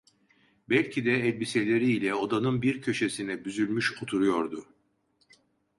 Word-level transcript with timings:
Belki 0.69 1.05
de 1.05 1.13
elbiseleri 1.13 1.91
ile 1.93 2.15
odanın 2.15 2.61
bir 2.61 2.81
köşesine 2.81 3.45
büzülmüş 3.45 4.03
oturuyordu. 4.03 4.65